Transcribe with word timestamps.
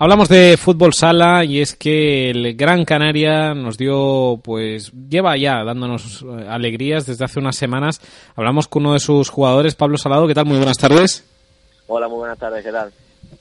Hablamos 0.00 0.28
de 0.28 0.56
fútbol 0.56 0.94
sala 0.94 1.44
y 1.44 1.60
es 1.60 1.74
que 1.74 2.30
el 2.30 2.54
Gran 2.54 2.84
Canaria 2.84 3.52
nos 3.52 3.76
dio, 3.76 4.38
pues 4.44 4.92
lleva 4.92 5.36
ya 5.36 5.64
dándonos 5.64 6.22
eh, 6.22 6.46
alegrías 6.48 7.04
desde 7.04 7.24
hace 7.24 7.40
unas 7.40 7.56
semanas. 7.56 8.00
Hablamos 8.36 8.68
con 8.68 8.86
uno 8.86 8.92
de 8.92 9.00
sus 9.00 9.28
jugadores, 9.28 9.74
Pablo 9.74 9.98
Salado. 9.98 10.28
¿Qué 10.28 10.34
tal? 10.34 10.44
Muy 10.44 10.56
buenas 10.56 10.78
tardes. 10.78 11.24
Hola, 11.88 12.06
muy 12.06 12.18
buenas 12.18 12.38
tardes. 12.38 12.64
¿Qué 12.64 12.70
tal? 12.70 12.92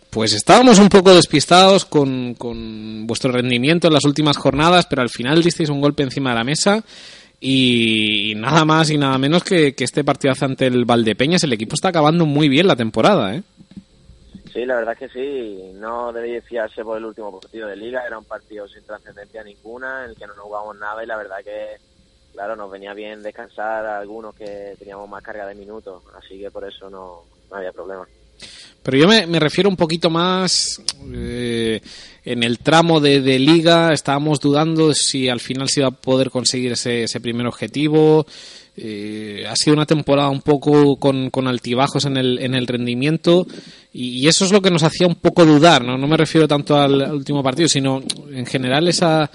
Pues 0.09 0.33
estábamos 0.33 0.79
un 0.79 0.89
poco 0.89 1.13
despistados 1.13 1.85
con, 1.85 2.33
con 2.33 3.05
vuestro 3.05 3.31
rendimiento 3.31 3.85
en 3.85 3.93
las 3.93 4.05
últimas 4.05 4.35
jornadas, 4.35 4.87
pero 4.89 5.03
al 5.03 5.09
final 5.09 5.43
disteis 5.43 5.69
un 5.69 5.79
golpe 5.79 6.01
encima 6.01 6.31
de 6.31 6.37
la 6.37 6.43
mesa 6.43 6.83
y 7.39 8.33
nada 8.35 8.65
más 8.65 8.89
y 8.89 8.97
nada 8.97 9.19
menos 9.19 9.43
que, 9.43 9.75
que 9.75 9.83
este 9.83 10.03
partido 10.03 10.33
ante 10.41 10.65
el 10.65 10.85
Valdepeñas. 10.85 11.43
El 11.43 11.53
equipo 11.53 11.75
está 11.75 11.89
acabando 11.89 12.25
muy 12.25 12.49
bien 12.49 12.65
la 12.65 12.75
temporada, 12.75 13.35
¿eh? 13.35 13.43
Sí, 14.57 14.65
la 14.65 14.75
verdad 14.77 14.95
es 14.99 14.99
que 14.99 15.09
sí, 15.09 15.71
no 15.75 16.11
debéis 16.11 16.43
fiarse 16.43 16.83
por 16.83 16.97
el 16.97 17.05
último 17.05 17.39
partido 17.39 17.67
de 17.67 17.75
liga, 17.75 18.03
era 18.07 18.17
un 18.17 18.25
partido 18.25 18.67
sin 18.67 18.83
trascendencia 18.83 19.43
ninguna, 19.43 20.03
en 20.05 20.09
el 20.09 20.17
que 20.17 20.25
no 20.25 20.33
nos 20.33 20.45
jugamos 20.45 20.75
nada 20.77 21.03
y 21.03 21.05
la 21.05 21.15
verdad 21.15 21.43
que, 21.43 21.77
claro, 22.31 22.55
nos 22.55 22.71
venía 22.71 22.95
bien 22.95 23.21
descansar 23.21 23.85
a 23.85 23.99
algunos 23.99 24.33
que 24.33 24.75
teníamos 24.79 25.07
más 25.07 25.21
carga 25.21 25.45
de 25.45 25.53
minutos, 25.53 26.03
así 26.15 26.39
que 26.39 26.49
por 26.49 26.65
eso 26.67 26.89
no, 26.89 27.29
había 27.51 27.71
problema. 27.71 28.09
Pero 28.87 28.99
yo 28.99 29.07
me, 29.09 29.39
refiero 29.41 29.69
un 29.69 29.75
poquito 29.75 30.09
más 30.09 30.81
eh, 31.13 31.81
en 32.23 32.41
el 32.41 32.59
tramo 32.59 33.01
de, 33.01 33.37
liga, 33.37 33.91
estábamos 33.91 34.39
dudando 34.39 34.93
si 34.93 35.27
al 35.27 35.41
final 35.41 35.67
se 35.67 35.81
iba 35.81 35.89
a 35.89 35.91
poder 35.91 36.29
conseguir 36.29 36.71
ese, 36.71 37.03
ese 37.03 37.19
primer 37.19 37.47
objetivo. 37.47 38.25
Eh, 38.77 39.43
ha 39.45 39.57
sido 39.57 39.75
una 39.75 39.85
temporada 39.85 40.29
un 40.29 40.39
poco 40.39 40.95
con, 40.95 41.31
con 41.31 41.47
altibajos 41.49 42.05
en 42.05 42.15
el, 42.15 42.39
en 42.39 42.53
el 42.53 42.65
rendimiento 42.65 43.45
y, 43.91 44.25
eso 44.25 44.45
es 44.45 44.53
lo 44.53 44.61
que 44.61 44.71
nos 44.71 44.83
hacía 44.83 45.05
un 45.05 45.15
poco 45.15 45.45
dudar, 45.45 45.83
¿no? 45.83 45.97
No 45.97 46.07
me 46.07 46.15
refiero 46.15 46.47
tanto 46.47 46.77
al, 46.77 47.11
último 47.11 47.43
partido, 47.43 47.67
sino 47.67 48.01
en 48.31 48.45
general 48.45 48.87
esa 48.87 49.29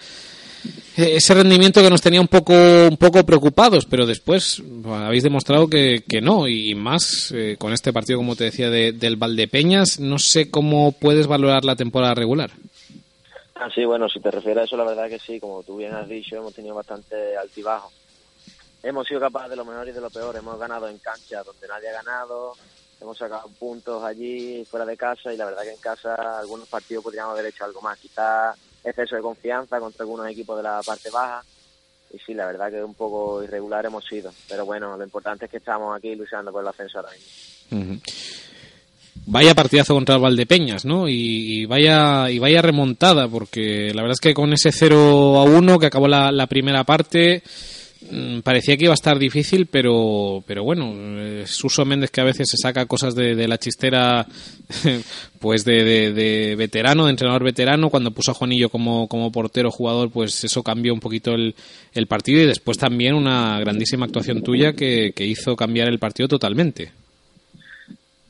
ese 0.96 1.34
rendimiento 1.34 1.80
que 1.80 1.90
nos 1.90 2.00
tenía 2.00 2.20
un 2.20 2.28
poco 2.28 2.52
un 2.54 2.96
poco 2.96 3.24
preocupados, 3.24 3.86
pero 3.86 4.06
después 4.06 4.62
habéis 4.86 5.22
demostrado 5.22 5.68
que, 5.68 6.02
que 6.08 6.20
no 6.20 6.48
y 6.48 6.74
más 6.74 7.32
eh, 7.34 7.56
con 7.58 7.72
este 7.72 7.92
partido, 7.92 8.18
como 8.18 8.36
te 8.36 8.44
decía, 8.44 8.70
de, 8.70 8.92
del 8.92 9.16
Valdepeñas. 9.16 10.00
No 10.00 10.18
sé 10.18 10.50
cómo 10.50 10.92
puedes 10.92 11.26
valorar 11.26 11.64
la 11.64 11.76
temporada 11.76 12.14
regular. 12.14 12.50
Ah, 13.54 13.68
sí, 13.74 13.84
bueno, 13.84 14.08
si 14.08 14.20
te 14.20 14.30
refieres 14.30 14.62
a 14.62 14.64
eso, 14.64 14.76
la 14.76 14.84
verdad 14.84 15.08
que 15.08 15.18
sí, 15.18 15.38
como 15.38 15.62
tú 15.62 15.76
bien 15.76 15.94
has 15.94 16.08
dicho, 16.08 16.36
hemos 16.36 16.54
tenido 16.54 16.74
bastante 16.74 17.36
altibajo 17.36 17.90
hemos 18.82 19.06
sido 19.06 19.20
capaces 19.20 19.50
de 19.50 19.56
lo 19.56 19.64
mejor 19.64 19.88
y 19.88 19.92
de 19.92 20.00
lo 20.00 20.10
peor. 20.10 20.36
Hemos 20.36 20.58
ganado 20.58 20.88
en 20.88 20.98
cancha 20.98 21.42
donde 21.42 21.68
nadie 21.68 21.88
ha 21.88 21.92
ganado, 21.92 22.54
hemos 23.00 23.16
sacado 23.16 23.48
puntos 23.58 24.02
allí 24.02 24.64
fuera 24.64 24.84
de 24.84 24.96
casa 24.96 25.32
y 25.32 25.36
la 25.36 25.46
verdad 25.46 25.62
que 25.62 25.72
en 25.72 25.80
casa 25.80 26.38
algunos 26.38 26.68
partidos 26.68 27.04
podríamos 27.04 27.32
haber 27.32 27.46
hecho 27.46 27.64
algo 27.64 27.80
más. 27.80 27.98
Quizás 27.98 28.56
exceso 28.84 29.16
de 29.16 29.22
confianza 29.22 29.80
contra 29.80 30.02
algunos 30.02 30.28
equipos 30.28 30.56
de 30.56 30.62
la 30.62 30.80
parte 30.84 31.10
baja. 31.10 31.42
Y 32.12 32.18
sí, 32.18 32.34
la 32.34 32.46
verdad 32.46 32.70
que 32.70 32.82
un 32.82 32.94
poco 32.94 33.42
irregular 33.42 33.86
hemos 33.86 34.04
sido. 34.04 34.32
Pero 34.48 34.66
bueno, 34.66 34.96
lo 34.96 35.04
importante 35.04 35.46
es 35.46 35.50
que 35.50 35.56
estamos 35.58 35.96
aquí 35.96 36.14
luchando 36.14 36.52
por 36.52 36.62
el 36.62 36.68
ascenso 36.68 36.98
ahora 36.98 37.10
mismo. 37.12 38.00
Vaya 39.26 39.54
partidazo 39.54 39.94
contra 39.94 40.16
el 40.16 40.20
Valdepeñas, 40.20 40.84
¿no? 40.84 41.08
Y, 41.08 41.64
vaya 41.66 42.28
y 42.30 42.38
vaya 42.38 42.60
remontada, 42.60 43.28
porque 43.28 43.92
la 43.94 44.02
verdad 44.02 44.14
es 44.14 44.20
que 44.20 44.34
con 44.34 44.52
ese 44.52 44.72
0 44.72 45.38
a 45.38 45.44
1 45.44 45.78
que 45.78 45.86
acabó 45.86 46.08
la 46.08 46.46
primera 46.48 46.84
parte, 46.84 47.42
parecía 48.42 48.76
que 48.76 48.84
iba 48.84 48.92
a 48.92 48.94
estar 48.94 49.18
difícil, 49.18 49.66
pero, 49.66 50.42
pero 50.46 50.64
bueno, 50.64 50.92
es 51.20 51.62
Uso 51.64 51.84
Méndez 51.84 52.10
que 52.10 52.20
a 52.20 52.24
veces 52.24 52.48
se 52.50 52.56
saca 52.56 52.86
cosas 52.86 53.14
de, 53.14 53.48
la 53.48 53.58
chistera, 53.58 54.26
pues 55.40 55.64
de, 55.64 56.54
veterano, 56.56 57.04
de 57.04 57.10
entrenador 57.10 57.44
veterano, 57.44 57.90
cuando 57.90 58.10
puso 58.10 58.30
a 58.30 58.34
Juanillo 58.34 58.68
como, 58.68 59.08
como 59.08 59.32
portero 59.32 59.70
jugador, 59.70 60.10
pues 60.10 60.44
eso 60.44 60.62
cambió 60.62 60.92
un 60.92 61.00
poquito 61.00 61.32
el, 61.32 61.54
el 61.94 62.06
partido 62.06 62.42
y 62.42 62.46
después 62.46 62.78
también 62.78 63.14
una 63.14 63.58
grandísima 63.60 64.06
actuación 64.06 64.42
tuya 64.42 64.72
que, 64.72 65.12
que 65.14 65.26
hizo 65.26 65.56
cambiar 65.56 65.88
el 65.88 65.98
partido 65.98 66.28
totalmente. 66.28 66.92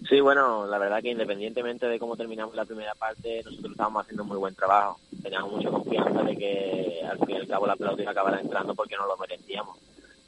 Sí, 0.08 0.20
bueno, 0.20 0.66
la 0.66 0.78
verdad 0.78 1.00
que 1.00 1.10
independientemente 1.10 1.86
de 1.86 1.98
cómo 1.98 2.16
terminamos 2.16 2.54
la 2.54 2.64
primera 2.64 2.94
parte, 2.94 3.42
nosotros 3.44 3.72
estábamos 3.72 4.02
haciendo 4.02 4.24
muy 4.24 4.36
buen 4.36 4.54
trabajo. 4.54 4.98
Teníamos 5.22 5.52
mucha 5.52 5.70
confianza 5.70 6.22
de 6.22 6.36
que 6.36 7.00
al 7.08 7.18
fin 7.18 7.30
y 7.30 7.36
al 7.36 7.46
cabo 7.46 7.66
la 7.66 7.76
pelota 7.76 8.02
iba 8.02 8.10
a 8.10 8.12
acabar 8.12 8.40
entrando 8.40 8.74
porque 8.74 8.96
no 8.96 9.06
lo 9.06 9.16
merecíamos. 9.16 9.78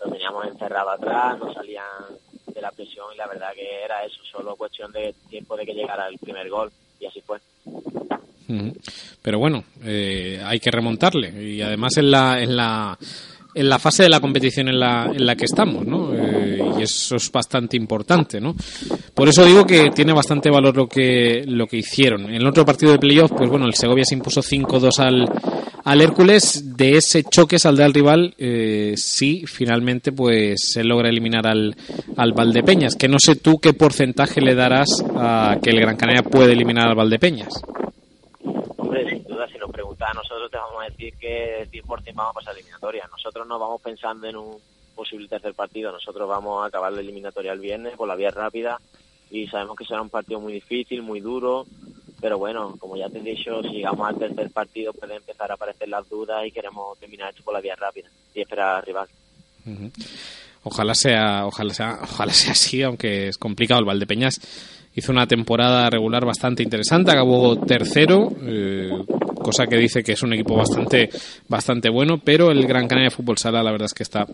Lo 0.04 0.10
teníamos 0.10 0.46
encerrado 0.46 0.90
atrás, 0.90 1.38
no 1.38 1.52
salían 1.52 1.84
de 2.52 2.60
la 2.60 2.70
presión 2.70 3.06
y 3.12 3.16
la 3.16 3.26
verdad 3.26 3.52
que 3.54 3.84
era 3.84 4.04
eso, 4.04 4.20
solo 4.30 4.56
cuestión 4.56 4.92
de 4.92 5.14
tiempo 5.28 5.56
de 5.56 5.66
que 5.66 5.74
llegara 5.74 6.08
el 6.08 6.18
primer 6.18 6.48
gol 6.48 6.70
y 7.00 7.06
así 7.06 7.20
fue. 7.20 7.38
Pero 9.22 9.38
bueno, 9.38 9.64
eh, 9.82 10.40
hay 10.44 10.60
que 10.60 10.70
remontarle 10.70 11.30
y 11.42 11.62
además 11.62 11.96
en 11.96 12.10
la, 12.10 12.40
en 12.40 12.56
la 12.56 12.98
en 13.54 13.68
la 13.68 13.78
fase 13.78 14.02
de 14.02 14.08
la 14.08 14.20
competición 14.20 14.68
en 14.68 14.80
la, 14.80 15.06
en 15.06 15.24
la 15.24 15.36
que 15.36 15.44
estamos, 15.44 15.86
¿no? 15.86 16.12
Eh, 16.12 16.33
eso 16.84 17.16
es 17.16 17.30
bastante 17.30 17.76
importante, 17.76 18.40
¿no? 18.40 18.54
Por 19.12 19.28
eso 19.28 19.44
digo 19.44 19.66
que 19.66 19.90
tiene 19.90 20.12
bastante 20.12 20.50
valor 20.50 20.76
lo 20.76 20.86
que, 20.86 21.44
lo 21.46 21.66
que 21.66 21.78
hicieron. 21.78 22.26
En 22.26 22.34
el 22.34 22.46
otro 22.46 22.64
partido 22.64 22.92
de 22.92 22.98
playoff, 22.98 23.32
pues 23.32 23.50
bueno, 23.50 23.66
el 23.66 23.74
Segovia 23.74 24.04
se 24.04 24.14
impuso 24.14 24.40
5-2 24.40 24.98
al, 24.98 25.24
al 25.84 26.00
Hércules. 26.00 26.76
De 26.76 26.96
ese 26.96 27.24
choque 27.24 27.58
saldrá 27.58 27.86
el 27.86 27.94
rival 27.94 28.34
eh, 28.38 28.94
si 28.96 29.46
finalmente 29.46 30.12
pues 30.12 30.72
se 30.72 30.84
logra 30.84 31.08
eliminar 31.08 31.46
al, 31.46 31.76
al 32.16 32.32
Valdepeñas. 32.32 32.96
Que 32.96 33.08
no 33.08 33.18
sé 33.18 33.36
tú 33.36 33.58
qué 33.58 33.72
porcentaje 33.72 34.40
le 34.40 34.54
darás 34.54 34.88
a 35.16 35.58
que 35.62 35.70
el 35.70 35.80
Gran 35.80 35.96
Canaria 35.96 36.22
puede 36.22 36.52
eliminar 36.52 36.88
al 36.88 36.96
Valdepeñas 36.96 37.62
a 40.04 40.12
nosotros 40.12 40.50
te 40.50 40.56
vamos 40.58 40.82
a 40.82 40.90
decir 40.90 41.14
que 41.18 41.66
100% 41.70 42.14
vamos 42.14 42.30
a 42.30 42.34
pasar 42.34 42.54
eliminatoria. 42.54 43.08
Nosotros 43.10 43.46
no 43.46 43.58
vamos 43.58 43.80
pensando 43.80 44.26
en 44.26 44.36
un 44.36 44.56
posible 44.94 45.28
tercer 45.28 45.54
partido, 45.54 45.92
nosotros 45.92 46.28
vamos 46.28 46.62
a 46.62 46.68
acabar 46.68 46.92
la 46.92 47.00
eliminatoria 47.00 47.52
el 47.52 47.60
viernes 47.60 47.96
por 47.96 48.08
la 48.08 48.16
vía 48.16 48.30
rápida 48.30 48.78
y 49.30 49.46
sabemos 49.48 49.76
que 49.76 49.84
será 49.84 50.02
un 50.02 50.10
partido 50.10 50.40
muy 50.40 50.52
difícil, 50.52 51.02
muy 51.02 51.20
duro, 51.20 51.66
pero 52.20 52.38
bueno, 52.38 52.74
como 52.78 52.96
ya 52.96 53.08
te 53.08 53.18
he 53.18 53.22
dicho, 53.22 53.62
si 53.62 53.68
llegamos 53.68 54.08
al 54.08 54.18
tercer 54.18 54.50
partido 54.50 54.92
pueden 54.92 55.16
empezar 55.16 55.50
a 55.50 55.54
aparecer 55.54 55.88
las 55.88 56.08
dudas 56.08 56.46
y 56.46 56.50
queremos 56.50 56.98
terminar 56.98 57.30
esto 57.30 57.42
por 57.42 57.54
la 57.54 57.60
vía 57.60 57.74
rápida 57.76 58.08
y 58.34 58.40
esperar 58.40 58.76
al 58.76 58.82
rival. 58.82 59.08
Ojalá 60.62 60.94
sea, 60.94 61.46
ojalá 61.46 61.74
sea, 61.74 61.98
ojalá 62.02 62.32
sea 62.32 62.52
así, 62.52 62.82
aunque 62.82 63.28
es 63.28 63.36
complicado. 63.36 63.80
El 63.80 63.86
Valdepeñas 63.86 64.40
hizo 64.94 65.12
una 65.12 65.26
temporada 65.26 65.90
regular 65.90 66.24
bastante 66.24 66.62
interesante, 66.62 67.10
acabó 67.10 67.56
tercero, 67.56 68.30
eh, 68.42 68.90
cosa 69.44 69.66
que 69.66 69.76
dice 69.76 70.02
que 70.02 70.12
es 70.12 70.22
un 70.22 70.32
equipo 70.32 70.56
bastante, 70.56 71.10
bastante 71.46 71.90
bueno, 71.90 72.18
pero 72.24 72.50
el 72.50 72.66
Gran 72.66 72.88
Canaria 72.88 73.10
Fútbol 73.10 73.36
Sala 73.36 73.62
la 73.62 73.70
verdad 73.70 73.86
es 73.86 73.94
que 73.94 74.02
está 74.02 74.26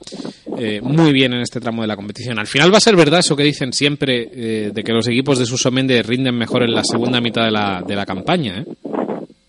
eh, 0.56 0.80
muy 0.80 1.12
bien 1.12 1.34
en 1.34 1.40
este 1.40 1.60
tramo 1.60 1.82
de 1.82 1.88
la 1.88 1.96
competición. 1.96 2.38
Al 2.38 2.46
final 2.46 2.72
va 2.72 2.78
a 2.78 2.80
ser 2.80 2.96
verdad 2.96 3.18
eso 3.18 3.36
que 3.36 3.42
dicen 3.42 3.72
siempre 3.72 4.30
eh, 4.32 4.70
de 4.72 4.84
que 4.84 4.92
los 4.92 5.08
equipos 5.08 5.38
de 5.38 5.46
Suso 5.46 5.70
Méndez 5.70 6.06
rinden 6.06 6.38
mejor 6.38 6.62
en 6.62 6.72
la 6.72 6.84
segunda 6.84 7.20
mitad 7.20 7.44
de 7.44 7.50
la, 7.50 7.82
de 7.84 7.96
la 7.96 8.06
campaña. 8.06 8.60
¿eh? 8.60 8.64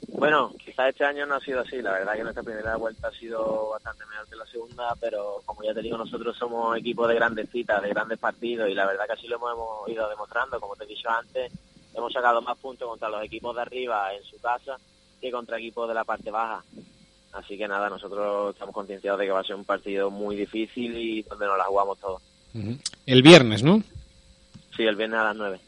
Bueno, 0.07 0.51
quizás 0.57 0.89
este 0.89 1.05
año 1.05 1.25
no 1.25 1.35
ha 1.35 1.39
sido 1.39 1.61
así. 1.61 1.81
La 1.81 1.91
verdad 1.91 2.13
que 2.13 2.23
nuestra 2.23 2.43
primera 2.43 2.75
vuelta 2.75 3.07
ha 3.07 3.11
sido 3.11 3.69
bastante 3.69 4.03
mejor 4.05 4.28
que 4.28 4.35
la 4.35 4.45
segunda, 4.45 4.95
pero 4.99 5.41
como 5.45 5.63
ya 5.63 5.73
te 5.73 5.81
digo, 5.81 5.97
nosotros 5.97 6.35
somos 6.38 6.78
equipo 6.78 7.07
de 7.07 7.16
grandes 7.16 7.49
citas, 7.49 7.81
de 7.81 7.89
grandes 7.89 8.17
partidos, 8.17 8.69
y 8.69 8.73
la 8.73 8.88
verdad 8.88 9.05
que 9.05 9.13
así 9.13 9.28
lo 9.28 9.35
hemos 9.38 9.88
ido 9.89 10.09
demostrando. 10.09 10.59
Como 10.59 10.75
te 10.75 10.85
he 10.85 10.88
dicho 10.88 11.09
antes, 11.09 11.51
hemos 11.95 12.11
sacado 12.11 12.41
más 12.41 12.57
puntos 12.57 12.88
contra 12.88 13.09
los 13.09 13.23
equipos 13.23 13.55
de 13.55 13.61
arriba 13.61 14.13
en 14.13 14.23
su 14.23 14.39
casa 14.39 14.78
que 15.21 15.31
contra 15.31 15.59
equipos 15.59 15.87
de 15.87 15.93
la 15.93 16.03
parte 16.03 16.31
baja. 16.31 16.63
Así 17.33 17.57
que 17.57 17.67
nada, 17.67 17.89
nosotros 17.89 18.53
estamos 18.53 18.75
concienciados 18.75 19.19
de 19.19 19.25
que 19.25 19.31
va 19.31 19.39
a 19.39 19.45
ser 19.45 19.55
un 19.55 19.63
partido 19.63 20.11
muy 20.11 20.35
difícil 20.35 20.97
y 20.97 21.21
donde 21.21 21.45
nos 21.45 21.57
la 21.57 21.63
jugamos 21.65 21.99
todos. 21.99 22.21
El 23.05 23.21
viernes, 23.21 23.63
¿no? 23.63 23.81
Sí, 24.75 24.83
el 24.83 24.95
viernes 24.95 25.19
a 25.19 25.23
las 25.25 25.35
9. 25.35 25.59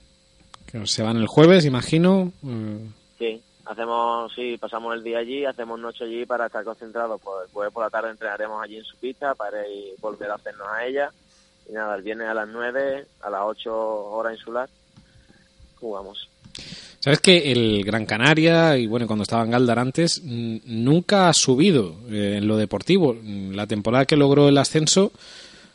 se 0.86 1.04
van 1.04 1.18
el 1.18 1.28
jueves, 1.28 1.66
imagino. 1.66 2.34
Eh. 2.46 2.90
Sí, 3.18 3.42
hacemos, 3.66 4.34
sí, 4.34 4.58
pasamos 4.58 4.94
el 4.94 5.04
día 5.04 5.20
allí, 5.20 5.46
hacemos 5.46 5.80
noche 5.80 6.04
allí 6.04 6.26
para 6.26 6.48
estar 6.48 6.66
concentrados. 6.66 7.22
Pues 7.22 7.46
el 7.46 7.54
jueves 7.54 7.74
por 7.74 7.84
la 7.84 7.90
tarde 7.90 8.12
entrenaremos 8.12 8.62
allí 8.62 8.78
en 8.78 8.84
su 8.84 8.98
pista 8.98 9.34
para 9.36 9.66
ir, 9.68 9.94
volver 10.02 10.32
a 10.32 10.36
hacernos 10.36 10.68
a 10.68 10.86
ella. 10.86 11.12
Y 11.70 11.72
nada, 11.72 11.96
el 11.96 12.02
viernes 12.02 12.28
a 12.28 12.34
las 12.34 12.48
9, 12.50 13.08
a 13.22 13.30
las 13.30 13.42
8 13.42 13.74
horas 13.74 14.34
insular, 14.34 14.70
jugamos. 15.80 16.28
Sabes 17.04 17.20
que 17.20 17.52
el 17.52 17.84
Gran 17.84 18.06
Canaria, 18.06 18.78
y 18.78 18.88
bueno, 18.88 19.08
cuando 19.08 19.24
estaba 19.24 19.44
en 19.44 19.52
Galdar 19.52 19.78
antes, 19.78 20.24
nunca 20.24 21.28
ha 21.28 21.34
subido 21.34 21.98
eh, 22.10 22.36
en 22.38 22.48
lo 22.48 22.56
deportivo. 22.56 23.14
La 23.52 23.68
temporada 23.68 24.06
que 24.06 24.16
logró 24.16 24.48
el 24.48 24.58
ascenso 24.58 25.12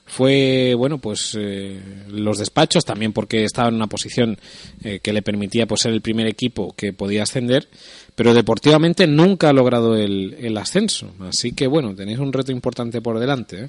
fue, 0.07 0.75
bueno, 0.75 0.97
pues 0.97 1.37
eh, 1.39 1.79
los 2.09 2.39
despachos, 2.39 2.87
también 2.87 3.13
porque 3.13 3.45
estaba 3.45 3.69
en 3.69 3.75
una 3.75 3.89
posición 3.89 4.39
eh, 4.83 5.01
que 5.01 5.13
le 5.13 5.21
permitía 5.21 5.67
pues, 5.67 5.83
ser 5.83 5.93
el 5.93 6.01
primer 6.01 6.27
equipo 6.27 6.73
que 6.75 6.95
podía 6.95 7.25
ascender, 7.25 7.69
pero 8.15 8.33
deportivamente 8.33 9.07
nunca 9.07 9.51
ha 9.51 9.53
logrado 9.53 9.97
el, 9.97 10.35
el 10.41 10.57
ascenso. 10.57 11.11
Así 11.21 11.55
que, 11.55 11.67
bueno, 11.67 11.95
tenéis 11.95 12.21
un 12.21 12.33
reto 12.33 12.53
importante 12.53 13.03
por 13.03 13.19
delante. 13.19 13.69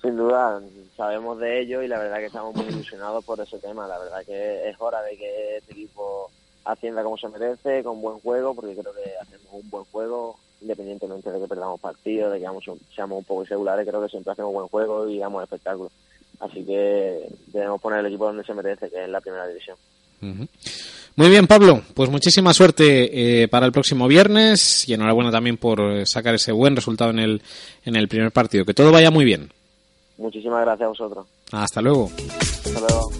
Sin 0.00 0.16
duda, 0.16 0.62
sabemos 0.96 1.36
de 1.40 1.62
ello 1.62 1.82
y 1.82 1.88
la 1.88 1.98
verdad 1.98 2.18
que 2.18 2.26
estamos 2.26 2.54
muy 2.54 2.66
ilusionados 2.66 3.24
por 3.24 3.40
ese 3.40 3.58
tema. 3.58 3.88
La 3.88 3.98
verdad 3.98 4.24
que 4.24 4.68
es 4.68 4.76
hora 4.78 5.02
de 5.02 5.16
que 5.16 5.56
este 5.56 5.72
equipo 5.72 6.30
Hacienda 6.64 7.02
como 7.02 7.18
se 7.18 7.28
merece, 7.28 7.82
con 7.82 8.00
buen 8.00 8.18
juego, 8.20 8.54
porque 8.54 8.74
creo 8.74 8.92
que 8.94 9.10
hacemos 9.20 9.46
un 9.52 9.70
buen 9.70 9.84
juego, 9.84 10.38
independientemente 10.60 11.30
de 11.30 11.40
que 11.40 11.46
perdamos 11.46 11.80
partidos, 11.80 12.32
de 12.32 12.38
que 12.38 12.46
seamos 12.94 13.18
un 13.18 13.24
poco 13.24 13.44
irregulares, 13.44 13.86
creo 13.86 14.02
que 14.02 14.08
siempre 14.08 14.32
hacemos 14.32 14.52
buen 14.52 14.68
juego 14.68 15.08
y 15.08 15.18
damos 15.18 15.42
espectáculo. 15.42 15.90
Así 16.40 16.64
que 16.64 17.28
debemos 17.48 17.80
poner 17.80 18.00
el 18.00 18.06
equipo 18.06 18.26
donde 18.26 18.44
se 18.44 18.54
merece, 18.54 18.90
que 18.90 19.04
es 19.04 19.08
la 19.08 19.20
primera 19.20 19.46
división. 19.46 19.76
Muy 21.16 21.28
bien, 21.28 21.46
Pablo. 21.46 21.82
Pues 21.94 22.10
muchísima 22.10 22.52
suerte 22.52 23.42
eh, 23.42 23.48
para 23.48 23.66
el 23.66 23.72
próximo 23.72 24.08
viernes 24.08 24.88
y 24.88 24.94
enhorabuena 24.94 25.30
también 25.30 25.58
por 25.58 25.80
eh, 25.80 26.06
sacar 26.06 26.34
ese 26.34 26.50
buen 26.50 26.74
resultado 26.74 27.10
en 27.10 27.18
el, 27.18 27.42
en 27.84 27.96
el 27.96 28.08
primer 28.08 28.32
partido. 28.32 28.64
Que 28.64 28.74
todo 28.74 28.90
vaya 28.90 29.10
muy 29.10 29.24
bien. 29.24 29.52
Muchísimas 30.18 30.62
gracias 30.62 30.86
a 30.86 30.88
vosotros. 30.88 31.26
Hasta 31.52 31.80
luego. 31.80 32.10
Hasta 32.16 32.80
luego. 32.80 33.10